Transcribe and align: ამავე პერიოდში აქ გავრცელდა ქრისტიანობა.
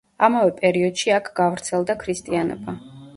ამავე 0.27 0.53
პერიოდში 0.61 1.13
აქ 1.17 1.29
გავრცელდა 1.41 1.97
ქრისტიანობა. 2.05 2.75